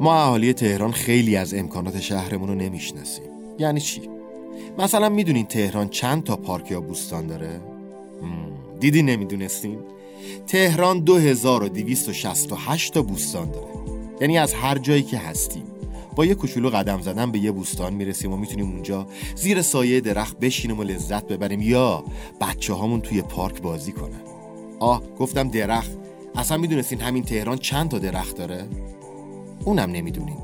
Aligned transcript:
ما 0.00 0.14
اهالی 0.14 0.52
تهران 0.52 0.92
خیلی 0.92 1.36
از 1.36 1.54
امکانات 1.54 2.00
شهرمون 2.00 2.48
رو 2.48 2.54
نمی‌شناسیم 2.54 3.24
یعنی 3.58 3.80
چی؟ 3.80 4.02
مثلا 4.78 5.08
می‌دونین 5.08 5.46
تهران 5.46 5.88
چند 5.88 6.24
تا 6.24 6.36
پارک 6.36 6.70
یا 6.70 6.80
بوستان 6.80 7.26
داره؟ 7.26 7.60
دیدی 8.80 9.02
نمی‌دونستین؟ 9.02 9.78
تهران 10.46 11.00
2268 11.00 12.94
تا 12.94 13.02
بوستان 13.02 13.50
داره 13.50 13.66
یعنی 14.20 14.38
از 14.38 14.54
هر 14.54 14.78
جایی 14.78 15.02
که 15.02 15.18
هستیم 15.18 15.64
با 16.16 16.24
یه 16.26 16.34
کوچولو 16.34 16.70
قدم 16.70 17.00
زدن 17.00 17.30
به 17.30 17.38
یه 17.38 17.52
بوستان 17.52 17.94
می‌رسیم 17.94 18.32
و 18.32 18.36
می‌تونیم 18.36 18.70
اونجا 18.70 19.06
زیر 19.34 19.62
سایه 19.62 20.00
درخت 20.00 20.38
بشینیم 20.38 20.78
و 20.78 20.82
لذت 20.82 21.26
ببریم 21.26 21.60
یا 21.60 22.04
بچه 22.40 22.72
هامون 22.72 23.00
توی 23.00 23.22
پارک 23.22 23.62
بازی 23.62 23.92
کنن 23.92 24.20
آه 24.78 25.02
گفتم 25.18 25.48
درخت 25.48 25.90
اصلا 26.34 26.56
می‌دونستین 26.56 27.00
همین 27.00 27.22
تهران 27.22 27.58
چند 27.58 27.88
تا 27.88 27.98
درخت 27.98 28.36
داره؟ 28.36 28.64
اونم 29.64 29.90
نمی‌دونین. 29.90 30.36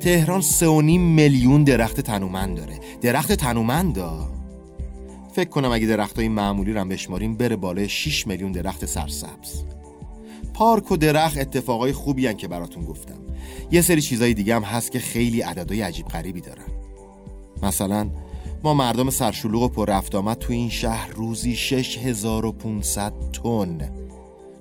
تهران 0.00 0.40
سه 0.40 0.66
و 0.66 0.80
نیم 0.80 1.02
میلیون 1.02 1.64
درخت 1.64 2.00
تنومند 2.00 2.56
داره. 2.56 2.80
درخت 3.02 3.32
تنومند 3.32 3.94
دا 3.94 4.34
فکر 5.32 5.48
کنم 5.48 5.72
اگه 5.72 5.86
درخت 5.86 6.18
های 6.18 6.28
معمولی 6.28 6.72
رو 6.72 6.84
بشماریم 6.84 7.36
بره 7.36 7.56
بالای 7.56 7.88
6 7.88 8.26
میلیون 8.26 8.52
درخت 8.52 8.86
سرسبز. 8.86 9.64
پارک 10.54 10.90
و 10.90 10.96
درخت 10.96 11.38
اتفاقای 11.38 11.92
خوبی 11.92 12.26
هن 12.26 12.36
که 12.36 12.48
براتون 12.48 12.84
گفتم. 12.84 13.18
یه 13.70 13.82
سری 13.82 14.02
چیزای 14.02 14.34
دیگه 14.34 14.54
هم 14.54 14.62
هست 14.62 14.92
که 14.92 14.98
خیلی 14.98 15.40
عددهای 15.40 15.80
عجیب 15.80 16.06
غریبی 16.08 16.40
دارن. 16.40 16.64
مثلا 17.62 18.10
ما 18.62 18.74
مردم 18.74 19.10
سرشلوغ 19.10 19.62
و 19.62 19.68
پر 19.68 19.86
رفت 19.86 20.14
آمد 20.14 20.38
تو 20.38 20.52
این 20.52 20.70
شهر 20.70 21.10
روزی 21.10 21.56
6500 21.56 23.12
تن. 23.32 23.90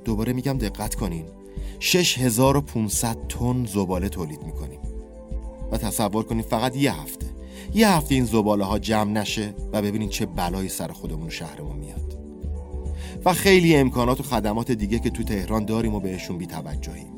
دوباره 0.06 0.34
میگم 0.34 0.58
دقت 0.58 0.96
کنین. 0.96 1.26
6500 1.86 3.18
تن 3.30 3.66
زباله 3.66 4.10
تولید 4.10 4.44
می‌کنیم. 4.44 4.80
و 5.72 5.78
تصور 5.78 6.24
کنید 6.24 6.46
فقط 6.46 6.76
یه 6.76 6.94
هفته. 6.94 7.26
یه 7.74 7.90
هفته 7.90 8.16
این 8.16 8.26
زباله 8.26 8.66
ها 8.66 8.80
جمع 8.80 9.12
نشه 9.12 9.54
و 9.74 9.82
ببینین 9.82 10.10
چه 10.10 10.26
بلایی 10.26 10.70
سر 10.70 10.88
خودمون 10.88 11.30
شهرمون 11.30 11.76
میاد. 11.76 12.18
و 13.26 13.34
خیلی 13.34 13.76
امکانات 13.76 14.20
و 14.20 14.24
خدمات 14.24 14.72
دیگه 14.72 15.00
که 15.00 15.10
تو 15.10 15.24
تهران 15.24 15.66
داریم 15.66 15.96
و 15.96 16.00
بهشون 16.00 16.38
بی 16.38 16.48
توجهیم 16.48 17.12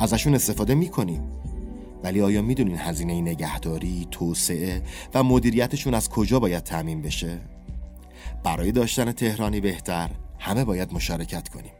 ازشون 0.00 0.34
استفاده 0.34 0.74
می‌کنیم. 0.74 1.22
ولی 2.02 2.20
آیا 2.20 2.42
می‌دونین 2.42 2.78
هزینه 2.78 3.20
نگهداری، 3.20 4.08
توسعه 4.10 4.82
و 5.14 5.22
مدیریتشون 5.22 5.94
از 5.94 6.08
کجا 6.08 6.40
باید 6.40 6.62
تعمین 6.62 7.02
بشه؟ 7.02 7.38
برای 8.44 8.72
داشتن 8.72 9.12
تهرانی 9.12 9.60
بهتر 9.60 10.10
همه 10.38 10.64
باید 10.64 10.92
مشارکت 10.92 11.48
کنیم. 11.48 11.72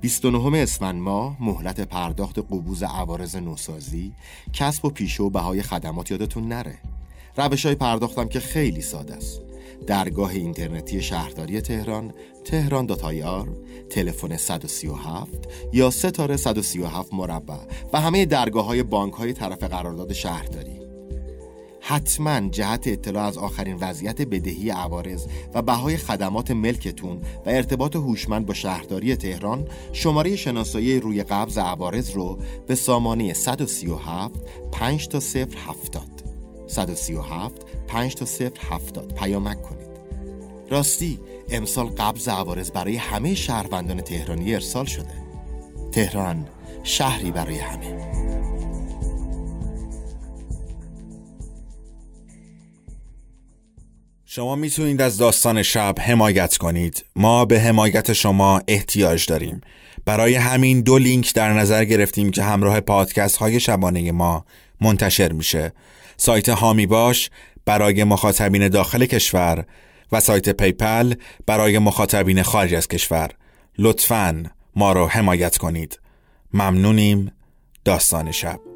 29 0.00 0.58
اسفند 0.58 1.00
ماه 1.00 1.36
مهلت 1.40 1.80
پرداخت 1.80 2.38
قبوز 2.38 2.82
عوارض 2.82 3.36
نوسازی 3.36 4.12
کسب 4.52 4.84
و 4.84 4.90
پیشه 4.90 5.22
و 5.22 5.30
بهای 5.30 5.62
خدمات 5.62 6.10
یادتون 6.10 6.48
نره. 6.48 6.78
روش 7.36 7.66
های 7.66 7.74
پرداختم 7.74 8.28
که 8.28 8.40
خیلی 8.40 8.82
ساده 8.82 9.14
است. 9.14 9.40
درگاه 9.86 10.30
اینترنتی 10.30 11.02
شهرداری 11.02 11.60
تهران 11.60 12.14
تهران 12.44 12.86
داتایار 12.86 13.48
تلفن 13.90 14.36
137 14.36 15.48
یا 15.72 15.90
ستاره 15.90 16.36
137 16.36 17.14
مربع 17.14 17.56
و 17.92 18.00
همه 18.00 18.26
درگاه 18.26 18.66
های 18.66 18.82
بانک 18.82 19.14
های 19.14 19.32
طرف 19.32 19.62
قرارداد 19.62 20.12
شهرداری. 20.12 20.75
حتما 21.88 22.48
جهت 22.48 22.86
اطلاع 22.86 23.24
از 23.24 23.38
آخرین 23.38 23.76
وضعیت 23.80 24.22
بدهی 24.22 24.70
عوارض 24.70 25.26
و 25.54 25.62
بهای 25.62 25.96
خدمات 25.96 26.50
ملکتون 26.50 27.16
و 27.46 27.50
ارتباط 27.50 27.96
هوشمند 27.96 28.46
با 28.46 28.54
شهرداری 28.54 29.16
تهران 29.16 29.68
شماره 29.92 30.36
شناسایی 30.36 31.00
روی 31.00 31.22
قبض 31.22 31.58
عوارض 31.58 32.10
رو 32.10 32.38
به 32.66 32.74
سامانه 32.74 33.32
137 33.32 34.34
5 34.72 35.08
تا 35.08 35.20
0 35.20 35.48
70 35.66 36.02
137 36.66 37.52
5 37.86 38.14
تا 38.14 38.24
0 38.24 38.50
70 38.70 39.14
پیامک 39.14 39.62
کنید. 39.62 39.86
راستی 40.70 41.18
امسال 41.50 41.86
قبض 41.86 42.28
عوارض 42.28 42.70
برای 42.70 42.96
همه 42.96 43.34
شهروندان 43.34 44.00
تهرانی 44.00 44.54
ارسال 44.54 44.84
شده. 44.84 45.14
تهران 45.92 46.46
شهری 46.82 47.30
برای 47.30 47.58
همه. 47.58 48.55
شما 54.36 54.54
می‌تونید 54.56 55.02
از 55.02 55.18
داستان 55.18 55.62
شب 55.62 55.94
حمایت 56.00 56.56
کنید. 56.56 57.04
ما 57.16 57.44
به 57.44 57.60
حمایت 57.60 58.12
شما 58.12 58.62
احتیاج 58.68 59.26
داریم. 59.26 59.60
برای 60.04 60.34
همین 60.34 60.80
دو 60.80 60.98
لینک 60.98 61.34
در 61.34 61.52
نظر 61.52 61.84
گرفتیم 61.84 62.30
که 62.30 62.42
همراه 62.42 62.80
پادکست 62.80 63.36
های 63.36 63.60
شبانه 63.60 64.12
ما 64.12 64.44
منتشر 64.80 65.32
میشه. 65.32 65.72
سایت 66.16 66.48
حامی 66.48 66.86
باش 66.86 67.30
برای 67.64 68.04
مخاطبین 68.04 68.68
داخل 68.68 69.06
کشور 69.06 69.64
و 70.12 70.20
سایت 70.20 70.48
PayPal 70.48 71.14
برای 71.46 71.78
مخاطبین 71.78 72.42
خارج 72.42 72.74
از 72.74 72.88
کشور. 72.88 73.30
لطفاً 73.78 74.44
ما 74.76 74.92
رو 74.92 75.06
حمایت 75.06 75.56
کنید. 75.56 76.00
ممنونیم. 76.52 77.32
داستان 77.84 78.32
شب. 78.32 78.75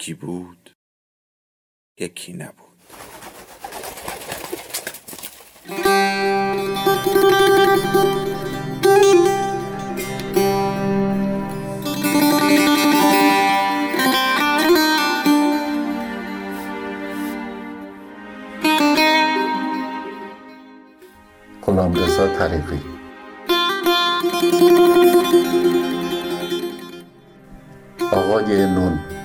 یکی 0.00 0.14
بود 0.14 0.70
یکی 1.98 2.32
نبود. 2.32 2.70
غلامرضا 21.62 22.38
طریقی. 22.38 22.80
آقای 28.12 28.66
نون. 28.66 29.19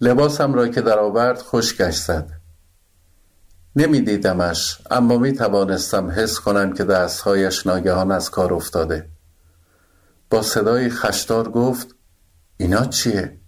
لباسم 0.00 0.54
را 0.54 0.68
که 0.68 0.80
در 0.80 0.98
آورد 0.98 1.38
خشکش 1.38 1.96
زد 1.96 2.37
نمی 3.76 4.00
دیدمش 4.00 4.78
اما 4.90 5.18
می 5.18 5.32
توانستم 5.32 6.10
حس 6.10 6.40
کنم 6.40 6.72
که 6.72 6.84
دستهایش 6.84 7.66
ناگهان 7.66 8.12
از 8.12 8.30
کار 8.30 8.54
افتاده. 8.54 9.08
با 10.30 10.42
صدای 10.42 10.90
خشدار 10.90 11.50
گفت 11.50 11.94
اینا 12.56 12.84
چیه؟ 12.84 13.38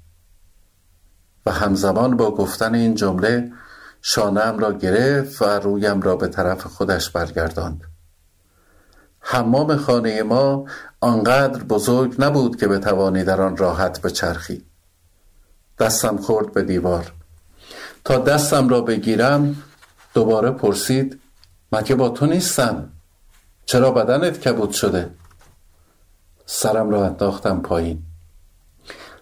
و 1.46 1.50
همزمان 1.50 2.16
با 2.16 2.30
گفتن 2.30 2.74
این 2.74 2.94
جمله 2.94 3.52
شانم 4.02 4.58
را 4.58 4.72
گرفت 4.72 5.42
و 5.42 5.44
رویم 5.44 6.00
را 6.00 6.16
به 6.16 6.28
طرف 6.28 6.66
خودش 6.66 7.10
برگرداند. 7.10 7.80
حمام 9.20 9.76
خانه 9.76 10.22
ما 10.22 10.64
آنقدر 11.00 11.62
بزرگ 11.62 12.14
نبود 12.18 12.60
که 12.60 12.68
بتوانی 12.68 13.24
در 13.24 13.40
آن 13.40 13.56
راحت 13.56 14.02
بچرخی. 14.02 14.64
دستم 15.78 16.16
خورد 16.16 16.52
به 16.52 16.62
دیوار. 16.62 17.12
تا 18.04 18.18
دستم 18.18 18.68
را 18.68 18.80
بگیرم 18.80 19.56
دوباره 20.14 20.50
پرسید 20.50 21.20
مگه 21.72 21.94
با 21.94 22.08
تو 22.08 22.26
نیستم؟ 22.26 22.88
چرا 23.66 23.90
بدنت 23.90 24.40
کبود 24.40 24.70
شده؟ 24.70 25.10
سرم 26.46 26.90
را 26.90 27.06
انداختم 27.06 27.60
پایین. 27.60 28.02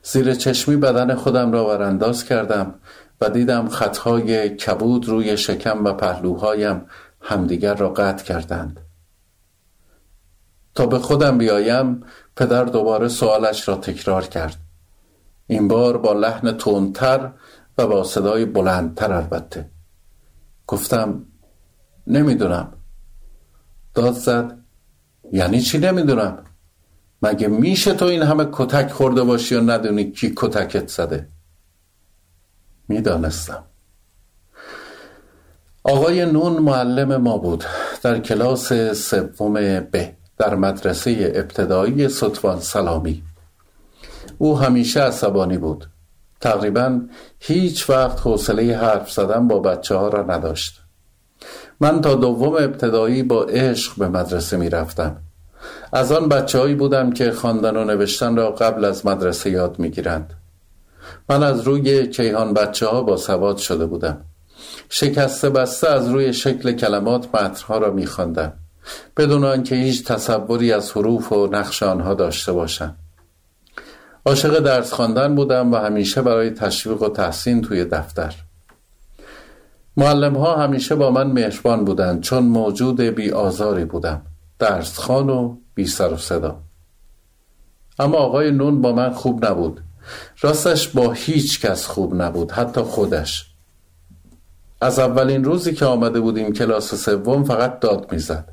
زیر 0.03 0.35
چشمی 0.35 0.77
بدن 0.77 1.15
خودم 1.15 1.53
را 1.53 1.67
ورانداز 1.67 2.25
کردم 2.25 2.75
و 3.21 3.31
دیدم 3.31 3.69
خطهای 3.69 4.49
کبود 4.49 5.09
روی 5.09 5.37
شکم 5.37 5.85
و 5.85 5.93
پهلوهایم 5.93 6.87
همدیگر 7.21 7.75
را 7.75 7.89
قطع 7.89 8.25
کردند. 8.25 8.81
تا 10.75 10.87
به 10.87 10.99
خودم 10.99 11.39
بیایم 11.39 12.03
پدر 12.37 12.65
دوباره 12.65 13.09
سوالش 13.09 13.69
را 13.69 13.77
تکرار 13.77 14.25
کرد. 14.25 14.57
این 15.47 15.69
بار 15.69 15.99
با 15.99 16.13
لحن 16.13 16.57
تندتر 16.57 17.31
و 17.79 17.87
با 17.87 18.05
صدای 18.05 18.45
بلندتر 18.45 19.13
البته. 19.13 19.71
گفتم 20.69 21.23
نمی‌دونم. 22.07 22.73
داد 23.95 24.15
زد 24.15 24.59
یعنی 25.33 25.61
چی 25.61 25.79
نمی‌دونم؟ 25.79 26.45
مگه 27.23 27.49
میشه 27.49 27.95
تو 27.95 28.05
این 28.05 28.23
همه 28.23 28.49
کتک 28.53 28.91
خورده 28.91 29.23
باشی 29.23 29.55
و 29.55 29.61
ندونی 29.71 30.11
کی 30.13 30.33
کتکت 30.37 30.89
زده؟ 30.89 31.29
می‌دانستم. 32.89 33.65
آقای 35.85 36.27
نون 36.27 36.53
معلم 36.53 37.17
ما 37.17 37.39
بود 37.39 37.65
در 38.03 38.19
کلاس 38.19 38.73
سوم 38.93 39.81
ب 39.81 40.05
در 40.39 40.55
مدرسه 40.55 41.33
ابتدایی 41.35 42.09
ستوان 42.09 42.61
سلامی. 42.61 43.23
او 44.39 44.59
همیشه 44.59 45.01
عصبانی 45.01 45.59
بود. 45.59 45.87
تقریبا 46.41 47.01
هیچ 47.41 47.91
وقت 47.91 48.21
حوصله 48.21 48.77
حرف 48.77 49.13
زدن 49.13 49.49
با 49.49 49.59
بچه 49.59 49.95
ها 49.95 50.09
را 50.09 50.23
نداشت. 50.23 50.81
من 51.81 52.01
تا 52.01 52.15
دوم 52.15 52.55
ابتدایی 52.55 53.23
با 53.23 53.45
عشق 53.45 53.99
به 53.99 54.09
مدرسه 54.09 54.57
می 54.57 54.71
رفتم 54.71 55.17
از 55.93 56.13
آن 56.13 56.29
بچه 56.29 56.59
هایی 56.59 56.75
بودم 56.75 57.13
که 57.13 57.33
خواندن 57.33 57.77
و 57.77 57.85
نوشتن 57.85 58.37
را 58.37 58.51
قبل 58.51 58.85
از 58.85 59.07
مدرسه 59.07 59.51
یاد 59.51 59.79
می 59.79 59.91
گیرند. 59.91 60.35
من 61.29 61.43
از 61.43 61.61
روی 61.61 62.07
کیهان 62.07 62.55
بچه 62.55 62.87
ها 62.87 63.03
با 63.03 63.17
سواد 63.17 63.57
شده 63.57 63.87
بودم. 63.87 64.25
شکسته 64.89 65.51
بسته 65.51 65.89
از 65.89 66.09
روی 66.09 66.33
شکل 66.33 66.73
کلمات 66.73 67.35
متنها 67.35 67.79
را 67.79 67.91
می 67.91 68.07
خواندم 68.07 68.53
بدون 69.17 69.45
آنکه 69.45 69.75
هیچ 69.75 70.05
تصوری 70.05 70.73
از 70.73 70.93
حروف 70.93 71.33
و 71.33 71.47
نقش 71.47 71.83
آنها 71.83 72.15
داشته 72.15 72.53
باشم. 72.53 72.97
عاشق 74.29 74.59
درس 74.59 74.93
خواندن 74.93 75.35
بودم 75.35 75.73
و 75.73 75.77
همیشه 75.77 76.23
برای 76.23 76.51
تشویق 76.51 77.03
و 77.03 77.09
تحسین 77.09 77.63
توی 77.63 77.85
دفتر. 77.85 78.35
معلم 79.97 80.37
ها 80.37 80.57
همیشه 80.57 80.95
با 80.95 81.11
من 81.11 81.27
مهربان 81.27 81.85
بودند 81.85 82.21
چون 82.21 82.43
موجود 82.43 83.01
بی 83.01 83.31
آزاری 83.31 83.85
بودم. 83.85 84.23
درس 84.59 84.99
خان 84.99 85.31
و 85.31 85.57
بی 85.75 85.87
سر 85.87 86.13
و 86.13 86.17
صدا. 86.17 86.61
اما 87.99 88.19
آقای 88.19 88.51
نون 88.51 88.83
با 88.83 88.93
من 88.93 89.11
خوب 89.11 89.47
نبود. 89.47 89.81
راستش 90.41 90.89
با 90.89 91.13
هیچ 91.13 91.61
کس 91.61 91.87
خوب 91.87 92.23
نبود 92.23 92.53
حتی 92.53 92.81
خودش. 92.81 93.47
از 94.81 94.99
اولین 94.99 95.45
روزی 95.45 95.75
که 95.75 95.85
آمده 95.85 96.21
بودیم 96.21 96.53
کلاس 96.53 96.95
سوم 96.95 97.45
فقط 97.45 97.81
داد 97.81 98.13
می‌زد. 98.13 98.49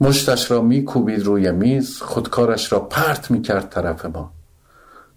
مشتش 0.00 0.50
را 0.50 0.62
میکوبید 0.62 1.22
روی 1.22 1.52
میز 1.52 1.98
خودکارش 1.98 2.72
را 2.72 2.80
پرت 2.80 3.30
می‌کرد 3.30 3.68
طرف 3.68 4.06
ما. 4.06 4.37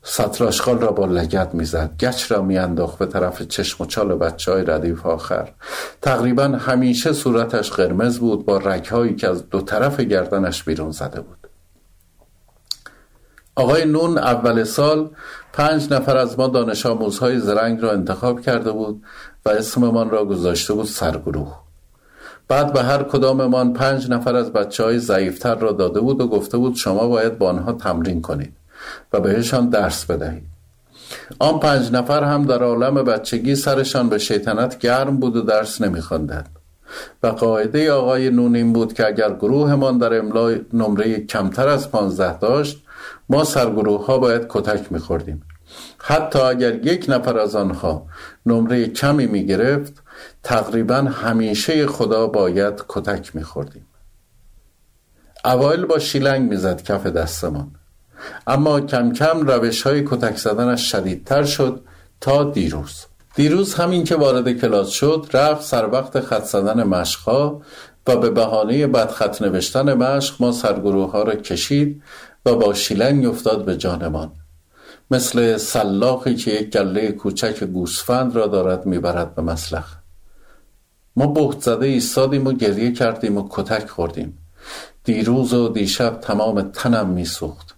سطراشخال 0.04 0.80
را 0.80 0.92
با 0.92 1.06
لگت 1.06 1.56
می‌زد. 1.56 1.92
گچ 2.00 2.32
را 2.32 2.42
میانداخت 2.42 3.00
به 3.00 3.06
طرف 3.06 3.42
چشم 3.42 3.84
و 3.84 3.88
چال 3.88 4.16
بچه 4.16 4.52
های 4.52 4.64
ردیف 4.64 5.06
آخر. 5.06 5.52
تقریبا 6.02 6.44
همیشه 6.44 7.14
صورتش 7.14 7.72
قرمز 7.72 8.20
بود 8.20 8.46
با 8.46 8.58
رگهایی 8.58 9.16
که 9.16 9.30
از 9.30 9.50
دو 9.50 9.62
طرف 9.62 10.00
گردنش 10.00 10.64
بیرون 10.64 10.92
زده 10.92 11.22
بود. 11.22 11.38
آقای 13.56 13.86
نون 13.86 14.18
اول 14.18 14.64
سال 14.64 15.10
پنج 15.54 15.94
نفر 15.94 16.18
از 16.18 16.40
ما 16.40 16.48
دانش 16.48 16.86
آموزهای 16.86 17.40
زرنگ 17.40 17.82
را 17.82 17.92
انتخاب 17.92 18.42
کرده 18.42 18.72
بود 18.72 19.04
و 19.46 19.50
اسممان 19.50 20.10
را 20.10 20.26
گذاشته 20.26 20.74
بود 20.74 20.86
سرگروه. 20.86 21.62
بعد 22.48 22.74
به 22.74 22.84
هر 22.84 23.04
کداممان 23.04 23.74
پنج 23.74 24.10
نفر 24.10 24.36
از 24.36 24.54
بچه 24.54 24.84
های 24.84 25.00
ضعیفتر 25.00 25.56
را 25.56 25.72
داده 25.72 26.00
بود 26.00 26.22
و 26.22 26.28
گفته 26.28 26.58
بود 26.58 26.76
شما 26.76 27.08
باید 27.08 27.38
با 27.38 27.50
آنها 27.50 27.74
تمرین 27.74 28.22
کنید. 28.22 28.61
و 29.14 29.20
بهشان 29.20 29.70
درس 29.70 30.06
بدهید. 30.06 30.44
آن 31.40 31.60
پنج 31.60 31.92
نفر 31.92 32.24
هم 32.24 32.46
در 32.46 32.64
عالم 32.64 32.94
بچگی 32.96 33.56
سرشان 33.56 34.10
به 34.10 34.18
شیطنت 34.18 34.80
گرم 34.80 35.18
بود 35.18 35.36
و 35.36 35.42
درس 35.42 35.82
نمیخواندند. 35.82 36.50
و 37.24 37.28
قاعده 37.28 37.92
آقای 37.92 38.30
نون 38.30 38.56
این 38.56 38.74
بود 38.74 38.94
که 38.94 39.08
اگر 39.08 39.34
گروهمان 39.34 39.98
در 39.98 40.18
املای 40.18 40.62
نمره 40.74 41.20
کمتر 41.20 41.68
از 41.68 41.92
پانزده 41.92 42.40
داشت 42.40 42.84
ما 43.30 43.44
سرگروه 43.44 44.06
ها 44.06 44.18
باید 44.18 44.46
کتک 44.50 44.92
میخوردیم. 44.92 45.44
حتی 45.98 46.40
اگر 46.40 46.86
یک 46.86 47.06
نفر 47.10 47.40
از 47.40 47.56
آنها 47.56 48.06
نمره 48.46 48.88
کمی 48.88 49.26
می‌گرفت 49.26 50.04
تقریبا 50.44 50.96
همیشه 50.96 51.88
خدا 51.88 52.28
باید 52.28 52.84
کتک 52.88 53.36
میخوردیم. 53.36 53.86
اوایل 55.46 55.86
با 55.86 56.00
شیلنگ 56.00 56.50
می‌زد 56.50 56.82
کف 56.82 57.06
دستمان. 57.08 57.72
اما 58.48 58.82
کم 58.82 59.14
کم 59.14 59.48
روش 59.48 59.82
های 59.82 60.04
کتک 60.08 60.38
زدنش 60.38 60.92
شدیدتر 60.92 61.44
شد 61.44 61.82
تا 62.22 62.44
دیروز. 62.44 63.06
دیروز 63.36 63.74
همین 63.74 64.04
که 64.04 64.16
وارد 64.16 64.52
کلاس 64.52 64.90
شد 64.90 65.26
رفت 65.34 65.64
سر 65.64 65.90
وقت 65.90 66.20
خط 66.20 66.44
زدن 66.44 66.84
مشقها 66.84 67.62
و 68.08 68.16
به 68.16 68.30
بهانه 68.30 68.88
بدخط 68.88 69.42
نوشتن 69.42 69.94
مشق 69.94 70.36
ما 70.40 70.52
سرگروه 70.52 71.12
ها 71.12 71.24
را 71.24 71.36
کشید 71.36 72.04
و 72.46 72.56
با 72.56 72.74
شیلنگ 72.74 73.26
افتاد 73.26 73.66
به 73.66 73.78
جانمان. 73.78 74.32
مثل 75.12 75.58
سلاخی 75.58 76.36
که 76.36 76.52
یک 76.52 76.70
گله 76.70 77.12
کوچک 77.12 77.64
گوسفند 77.64 78.36
را 78.36 78.48
دارد 78.48 78.86
می‌برد 78.86 79.36
به 79.36 79.42
مسلخ. 79.42 79.96
ما 81.16 81.28
بهت 81.28 81.62
زده 81.62 81.86
ایستادیم 81.86 82.48
و 82.48 82.52
گریه 82.54 82.92
کردیم 82.92 83.38
و 83.38 83.48
کتک 83.50 83.90
خوردیم. 83.90 84.38
دیروز 85.04 85.54
و 85.54 85.70
دیشب 85.70 86.20
تمام 86.20 86.62
تنم 86.62 87.10
میسوخت. 87.10 87.71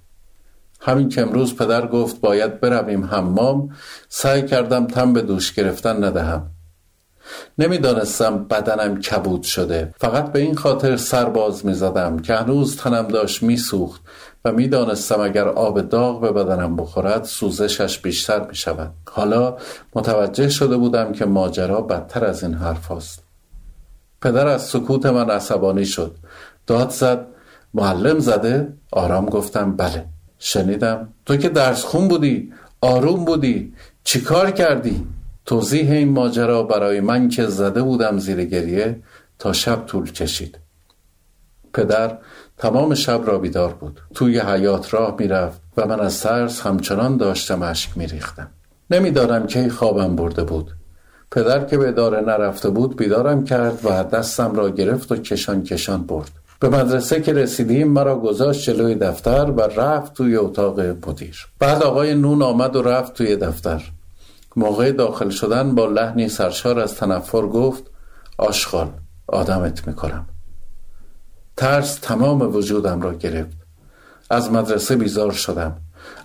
همین 0.86 1.10
که 1.10 1.22
امروز 1.22 1.56
پدر 1.56 1.88
گفت 1.88 2.22
باید 2.22 2.60
برویم 2.60 3.06
حمام 3.06 3.70
سعی 4.10 4.42
کردم 4.42 4.88
تن 4.88 5.14
به 5.14 5.22
دوش 5.22 5.54
گرفتن 5.54 6.04
ندهم. 6.04 6.50
نمی‌دانستم 7.58 8.44
بدنم 8.44 9.02
کبود 9.02 9.44
شده. 9.44 9.94
فقط 9.98 10.32
به 10.32 10.40
این 10.40 10.56
خاطر 10.56 10.98
سر 10.98 11.26
باز 11.26 11.66
می 11.66 11.74
زدم 11.74 12.20
که 12.20 12.36
هنوز 12.36 12.78
تنم 12.78 13.08
داشت 13.08 13.44
میسوخت 13.44 14.02
و 14.46 14.52
می‌دانستم 14.52 15.20
اگر 15.22 15.48
آب 15.48 15.82
داغ 15.82 16.22
به 16.22 16.32
بدنم 16.32 16.76
بخورد 16.76 17.24
سوزشش 17.24 18.00
بیشتر 18.00 18.48
می 18.48 18.56
شود 18.56 18.92
حالا 19.10 19.58
متوجه 19.96 20.50
شده 20.50 20.78
بودم 20.78 21.12
که 21.12 21.26
ماجرا 21.26 21.82
بدتر 21.82 22.26
از 22.26 22.44
این 22.44 22.54
حرف 22.54 22.92
هست. 22.92 23.24
پدر 24.22 24.48
از 24.48 24.62
سکوت 24.62 25.06
من 25.06 25.30
عصبانی 25.30 25.86
شد. 25.86 26.16
داد 26.68 26.90
زد 26.90 27.26
معلم 27.74 28.20
زده؟ 28.20 28.74
آرام 28.92 29.26
گفتم 29.26 29.76
بله. 29.76 30.06
شنیدم. 30.46 31.08
تو 31.26 31.38
که 31.38 31.50
درس 31.50 31.84
خون 31.84 32.08
بودی 32.08 32.54
آروم 32.82 33.26
بودی 33.26 33.74
چیکار 34.04 34.52
کردی؟ 34.52 35.08
توضیح 35.46 35.92
این 35.92 36.10
ماجرا 36.10 36.64
برای 36.64 37.00
من 37.00 37.30
که 37.30 37.46
زده 37.46 37.82
بودم 37.82 38.18
زیر 38.18 38.46
گریه 38.46 39.00
تا 39.40 39.54
شب 39.54 39.86
طول 39.86 40.12
کشید. 40.12 40.58
پدر 41.74 42.18
تمام 42.58 42.94
شب 42.94 43.22
را 43.26 43.38
بیدار 43.38 43.74
بود. 43.74 44.02
توی 44.14 44.40
حیات 44.40 44.94
راه 44.94 45.16
می‌رفت 45.20 45.62
و 45.78 45.88
من 45.88 46.00
از 46.00 46.22
ترس 46.22 46.62
همچنان 46.62 47.18
داشتم 47.18 47.62
اشک 47.62 47.98
میریختم. 47.98 48.48
نمی‌دانم 48.92 49.48
کی 49.48 49.70
خوابم 49.70 50.16
برده 50.16 50.44
بود. 50.44 50.72
پدر 51.32 51.66
که 51.66 51.78
به 51.78 51.88
اداره 51.88 52.22
نرفته 52.22 52.70
بود 52.70 52.98
بیدارم 52.98 53.44
کرد 53.44 53.80
و 53.84 54.04
دستم 54.04 54.56
را 54.56 54.70
گرفت 54.70 55.12
و 55.12 55.16
کشان 55.16 55.64
کشان 55.64 56.04
برد. 56.04 56.32
به 56.64 56.70
مدرسه 56.70 57.22
که 57.22 57.34
رسیدیم 57.34 57.88
مرا 57.88 58.20
گذاشت 58.20 58.64
جلوی 58.70 58.96
دفتر 58.96 59.52
و 59.52 59.62
رفت 59.62 60.14
توی 60.14 60.36
اتاق 60.36 60.80
مدیر. 60.80 61.48
بعد 61.60 61.84
آقای 61.84 62.16
نون 62.16 62.42
آمد 62.42 62.76
و 62.76 62.82
رفت 62.82 63.14
توی 63.14 63.36
دفتر. 63.36 63.84
موقع 64.56 64.92
داخل 64.92 65.30
شدن 65.30 65.76
با 65.76 65.86
لحنی 65.86 66.30
سرشار 66.30 66.80
از 66.80 66.96
تنفر 66.96 67.42
گفت 67.42 67.84
آشغال 68.38 68.90
آدمت 69.28 69.88
می‌کنم. 69.88 70.26
ترس 71.58 71.96
تمام 71.96 72.56
وجودم 72.56 73.02
را 73.02 73.14
گرفت. 73.14 73.58
از 74.30 74.52
مدرسه 74.52 74.96
بیزار 74.96 75.32
شدم. 75.32 75.76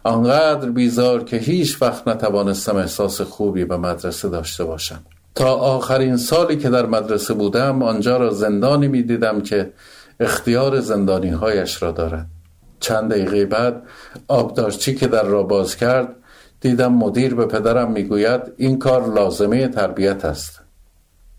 آنقدر 0.04 0.70
بیزار 0.70 1.24
که 1.24 1.36
هیچ 1.36 1.82
وقت 1.82 2.08
نتوانستم 2.08 2.76
احساس 2.76 3.20
خوبی 3.20 3.64
به 3.64 3.76
مدرسه 3.76 4.28
داشته 4.28 4.64
باشم. 4.64 5.00
تا 5.34 5.54
آخرین 5.54 6.16
سالی 6.16 6.56
که 6.56 6.70
در 6.70 6.86
مدرسه 6.86 7.34
بودم 7.34 7.82
آنجا 7.82 8.16
را 8.16 8.30
زندانی 8.30 8.88
می 8.88 9.02
دیدم 9.02 9.40
که 9.40 9.72
اختیار 10.20 10.80
زندانی 10.80 11.30
هایش 11.30 11.82
را 11.82 11.90
دارد. 11.90 12.26
چند 12.80 13.10
دقیقه 13.10 13.46
بعد 13.46 13.82
آبدارچی 14.28 14.94
که 14.94 15.06
در 15.06 15.24
را 15.24 15.42
باز 15.42 15.76
کرد 15.76 16.16
دیدم 16.60 16.92
مدیر 16.92 17.34
به 17.34 17.46
پدرم 17.46 17.92
می‌گوید 17.92 18.40
این 18.56 18.78
کار 18.78 19.14
لازمه 19.14 19.68
تربیت 19.68 20.24
است. 20.24 20.60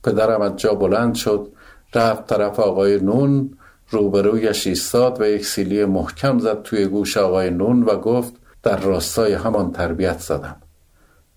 پدرم 0.04 0.42
از 0.42 0.56
جا 0.56 0.74
بلند 0.74 1.16
شد 1.16 1.48
رفت 1.96 2.28
طرف 2.28 2.60
آقای 2.60 3.00
نون 3.00 3.58
روبرویش 3.90 4.68
ایستاد 4.68 5.22
و 5.22 5.26
یک 5.26 5.46
سیلی 5.46 5.86
محکم 5.86 6.40
زد 6.40 6.62
توی 6.62 6.86
گوش 6.86 7.18
آقای 7.18 7.50
نون 7.50 7.84
و 7.84 7.96
گفت 7.96 8.34
در 8.64 8.78
راستای 8.78 9.34
همان 9.34 9.72
تربیت 9.72 10.20
زدم. 10.20 10.56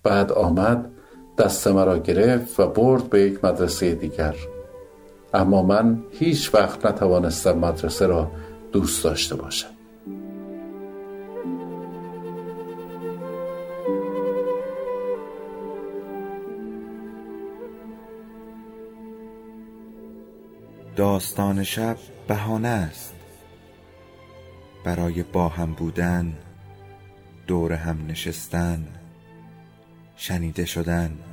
بعد 0.03 0.31
آمد 0.31 0.89
دست 1.37 1.67
مرا 1.67 1.97
گرفت 1.97 2.59
و 2.59 2.67
برد 2.67 3.09
به 3.09 3.21
یک 3.21 3.45
مدرسه 3.45 3.95
دیگر. 3.95 4.35
اما 5.33 5.61
من 5.61 6.03
هیچ 6.11 6.53
وقت 6.53 6.85
نتوانستم 6.85 7.57
مدرسه 7.57 8.05
را 8.07 8.31
دوست 8.71 9.03
داشته 9.03 9.35
باشم. 9.35 9.67
داستان 20.95 21.63
شب 21.63 21.97
بهانه 22.27 22.67
است. 22.67 23.15
برای 24.85 25.23
با 25.23 25.47
هم 25.47 25.73
بودن 25.73 26.33
دور 27.47 27.73
هم 27.73 28.07
نشستن 28.07 28.87
شنیده 30.15 30.65
شدن. 30.65 31.32